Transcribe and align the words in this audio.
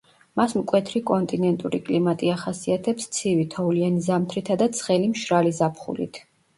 მას 0.39 0.53
მკვეთრი 0.61 1.01
კონტინენტური 1.09 1.81
კლიმატი 1.91 2.33
ახასიათებს 2.37 3.13
ცივი 3.19 3.47
თოვლიანი 3.55 4.05
ზამთრითა 4.11 4.61
და 4.67 4.73
ცხელი 4.83 5.15
მშრალი 5.17 5.59
ზაფხულით. 5.65 6.27